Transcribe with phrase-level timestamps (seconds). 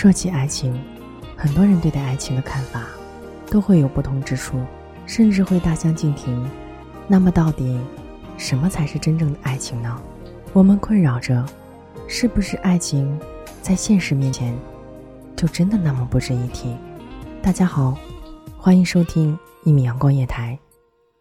[0.00, 0.72] 说起爱情，
[1.36, 2.86] 很多人对待爱情的看法
[3.50, 4.58] 都会有不同之处，
[5.04, 6.48] 甚至会大相径庭。
[7.06, 7.78] 那么，到底
[8.38, 10.00] 什么才是真正的爱情呢？
[10.54, 11.44] 我们困扰着，
[12.08, 13.20] 是不是爱情
[13.60, 14.56] 在现实面前
[15.36, 16.74] 就真的那么不值一提？
[17.42, 17.94] 大家好，
[18.56, 20.58] 欢迎收听一米阳光夜台，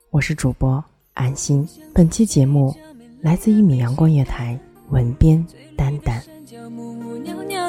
[0.09, 0.81] 我是主播
[1.15, 1.67] 安心。
[1.93, 2.73] 本期节目
[3.19, 4.57] 来自一米阳光夜台
[4.87, 6.23] 文编丹丹。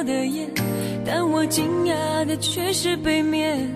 [0.02, 0.48] 的烟，
[1.04, 3.69] 但我惊讶的却是背面。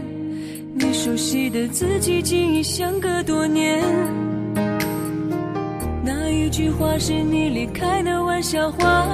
[0.77, 3.83] 你熟悉的字迹，竟已相隔多年。
[6.05, 9.07] 那一句话是你离开的玩笑话，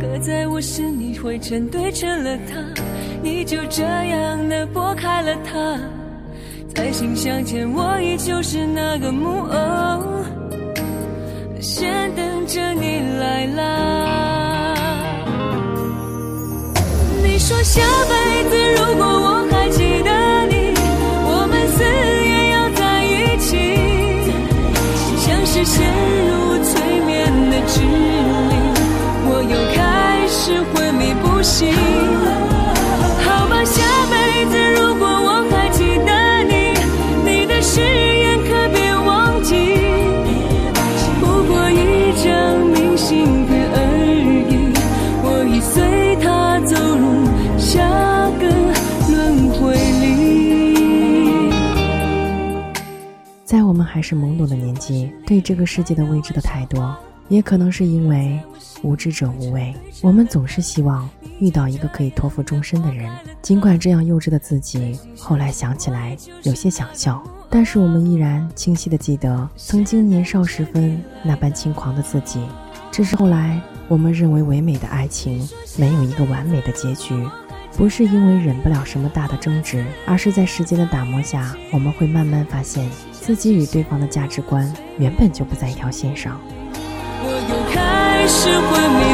[0.00, 2.82] 搁在我心里灰尘堆成了塔，
[3.22, 5.78] 你就这样的拨开了它。
[6.72, 10.24] 再心相见，我依旧是那个木偶，
[11.60, 13.89] 先等着你来啦。
[17.62, 20.72] 下辈子如果我还记得你
[21.26, 23.50] 我们死也要在一起。
[25.18, 25.86] 像是陷
[26.26, 28.52] 入催眠的指令
[29.28, 32.19] 我又开始昏迷不醒。
[53.50, 56.96] 在我们还是懵懂的年纪，对这个世界的未知的太多，
[57.28, 58.38] 也可能是因为
[58.80, 63.10] 无知者无畏，我们总是希望遇到一个可以托付终身的人。
[63.42, 72.40] 尽管这样幼稚的自己，后来想起来有些想笑，但是我们依然清晰的记得曾经年少时分那般轻狂的自己。
[72.92, 75.44] 只是后来我们认为唯美的爱情
[75.76, 77.20] 没有一个完美的结局。
[77.76, 86.40] 不是因为忍不了什么大的争执，而是在时间的打磨下，我们会慢慢发现自己与对方的价值观原本就不在一条线上。
[87.22, 89.09] 我又开始昏迷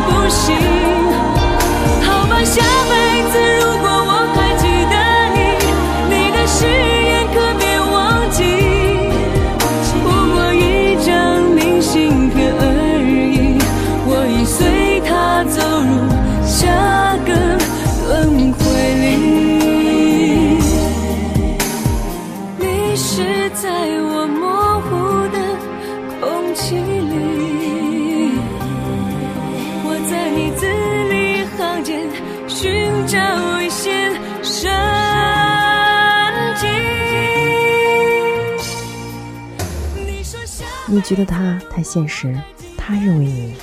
[40.88, 42.32] 你觉得他太现实，
[42.76, 43.54] 他认为你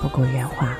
[0.00, 0.72] 不够圆滑。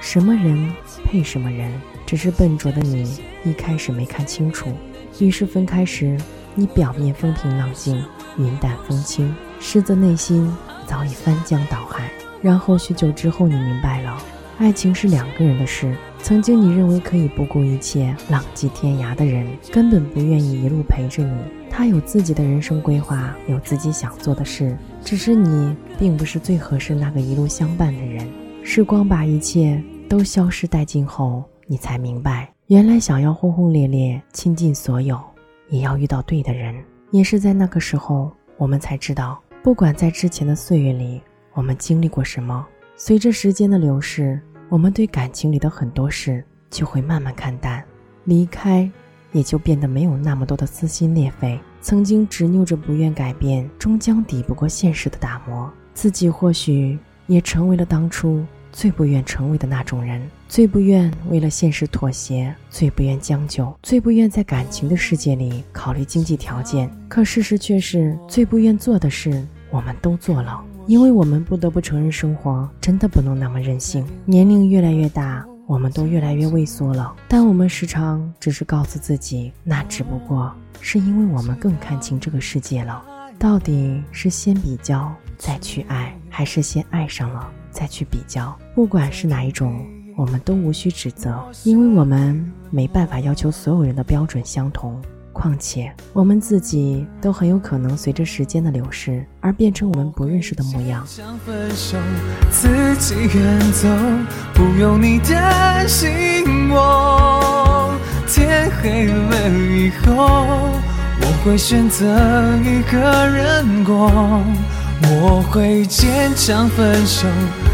[0.00, 0.72] 什么人
[1.04, 1.72] 配什么人，
[2.04, 4.72] 只是笨拙的你一开始没看清楚，
[5.20, 6.18] 于是分开时，
[6.56, 8.04] 你表面风平浪静、
[8.36, 10.52] 云淡风轻，实则内心
[10.84, 12.10] 早已翻江倒海。
[12.42, 14.20] 然后许久之后，你明白了，
[14.58, 15.96] 爱情是两个人的事。
[16.18, 21.32] 曾经你认为可以不顾一切浪迹天涯的人，根本不愿意一路陪着你。
[21.70, 28.28] 他有自己的人生规划，有自己想做的事，只是你并不是最合适那个一路相伴的人。
[28.64, 35.16] 时光把一切都消失殆尽后，你才明白，原来想要轰轰烈烈倾尽所有，
[35.68, 36.74] 也要遇到对的人。
[37.12, 41.22] 也是在那个时候，我们才知道，不管在之前的岁月里，
[41.54, 42.66] 我们经历过什么，
[42.96, 47.80] 随着时间的流逝，我们对感情里的很多事就会慢慢看淡，
[48.24, 48.90] 离开。
[49.32, 51.58] 也就变得没有那么多的撕心裂肺。
[51.80, 55.72] 曾经执拗着不愿改变，终将抵不过现实的打磨。
[55.94, 66.90] 自己或许也成为了当初最不愿成为的那种人，最不愿为了现实妥协，最不愿将就，最不愿在感情的世界里考虑经济条件。
[67.08, 70.62] 可事实却是，最不愿做的事，我们都做了。
[70.86, 74.04] 因为我们不得不承认，生活真的不能那么任性。
[74.24, 75.46] 年龄越来越大。
[75.66, 83.02] 我们都越来越畏缩了，但我们时常只是告诉自己，那只不过是因为我们更看清这个世界了。
[83.38, 88.56] 到底是先比较再去爱，还是先爱上了再去比较？
[88.74, 89.84] 不管是哪一种，
[90.16, 95.02] 我们都无需指责，因为我们没办法要求所有人的标准相同。
[95.36, 101.04] 况且，我们自己都很有可能随着时间的流逝而变成我们不认识的模样。
[101.06, 101.98] 想分手，
[102.50, 103.86] 自己远走，
[104.54, 107.94] 不用你担心我。
[108.26, 110.26] 天黑了以后，
[111.20, 112.06] 我会选择
[112.64, 112.98] 一个
[113.28, 114.10] 人过。
[115.08, 117.28] 我会坚强分手，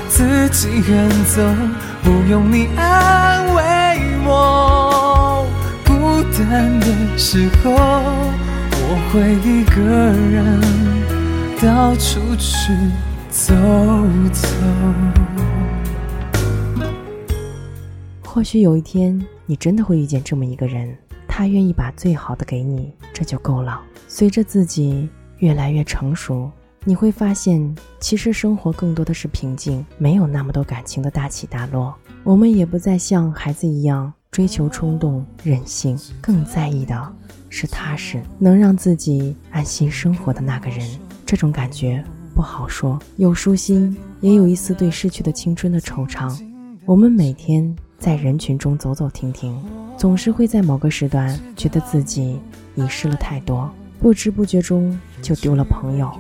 [0.09, 1.41] 自己远走，
[2.03, 3.72] 不用你安慰。
[6.39, 6.87] 单的
[7.19, 9.81] 时候，我会一个
[10.31, 10.61] 人
[11.61, 12.73] 到处去
[13.31, 13.55] 走
[14.33, 14.49] 走。
[18.23, 20.97] 或许有一天，你真的会遇见这么一个人，
[21.29, 23.81] 他愿意把最好的给你，这就够了。
[24.09, 25.09] 随着自己
[25.39, 26.51] 越来越成熟，
[26.85, 31.95] 你会发现，其实生活更多的是平静，没有那么多感情的大起大落。
[32.25, 34.13] 我们也不再像孩子一样。
[34.33, 37.15] 追求冲动、任性，更在意的
[37.51, 40.89] 是踏实，能让自己安心生活的那个人。
[41.27, 42.03] 这种感觉
[42.35, 46.35] 不好说，有舒心，也有一丝对逝去的青春的惆怅。
[46.87, 49.55] 我们每天在人群中走走停停，
[49.99, 52.41] 总是会在某个时段觉得自己
[52.75, 53.71] 遗失了太多，
[54.01, 56.11] 不知不觉中就丢了朋友、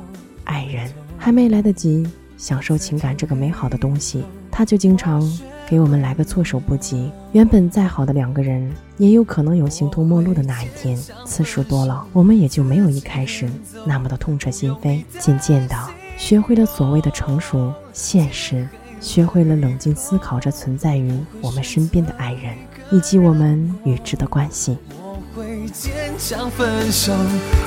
[0.45, 2.07] 爱人，还没来得及
[2.37, 5.27] 享受情感这个美好的东西，他就经常。
[5.73, 10.95] 给我们来个措手不及，原本再好的两个人，也有可能有形同陌路的那一天。
[11.25, 13.49] 次数多了，我们也就没有一开始
[13.87, 15.03] 那么的痛彻心扉。
[15.19, 15.75] 渐渐的，
[16.19, 18.69] 学会了所谓的成熟、现实，
[19.01, 21.11] 学会了冷静思考着存在于
[21.41, 22.55] 我们身边的爱人，
[22.91, 24.77] 以及我们与之的关系。
[25.03, 27.15] 我会坚强分手，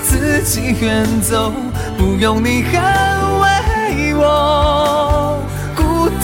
[0.03, 1.51] 自己远走，
[1.97, 5.04] 不用你安慰我。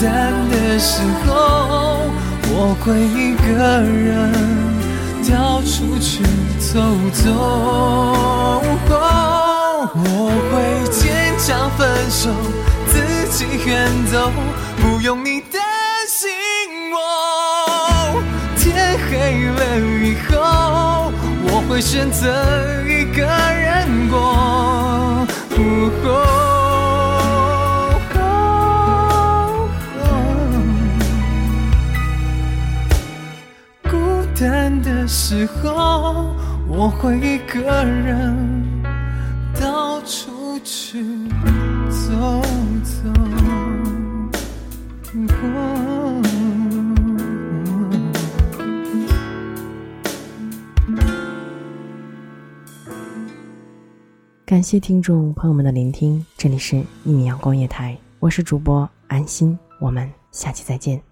[0.02, 2.10] 孤单的时候，
[2.50, 4.32] 我会一个人
[5.30, 6.24] 到处去
[6.58, 6.82] 走
[7.12, 7.30] 走。
[9.94, 10.52] 我会
[10.90, 12.30] 坚强分手，
[12.88, 12.98] 自
[13.30, 14.32] 己远走，
[14.78, 15.62] 不用你担
[16.08, 16.32] 心
[16.92, 18.20] 我。
[18.56, 21.12] 天黑了以后，
[21.44, 22.26] 我会选择
[22.88, 25.28] 一个人过。
[35.06, 36.34] 时候，
[36.66, 38.34] 我会一个人
[39.60, 41.04] 到处去
[41.88, 42.42] 走
[42.82, 43.08] 走。
[54.44, 61.11] 感谢听众朋友们的聆听，这里是《一米阳光夜台》，我是主播安心，我们下期再见。